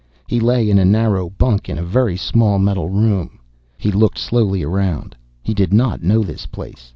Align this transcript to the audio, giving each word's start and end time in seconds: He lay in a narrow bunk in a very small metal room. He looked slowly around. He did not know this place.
He 0.27 0.39
lay 0.39 0.67
in 0.67 0.79
a 0.79 0.83
narrow 0.83 1.29
bunk 1.29 1.69
in 1.69 1.77
a 1.77 1.83
very 1.83 2.17
small 2.17 2.57
metal 2.57 2.89
room. 2.89 3.37
He 3.77 3.91
looked 3.91 4.17
slowly 4.17 4.63
around. 4.63 5.15
He 5.43 5.53
did 5.53 5.71
not 5.71 6.01
know 6.01 6.23
this 6.23 6.47
place. 6.47 6.89